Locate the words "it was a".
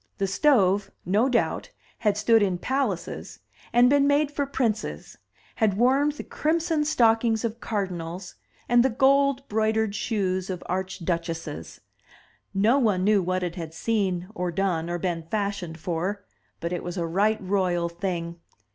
16.73-17.05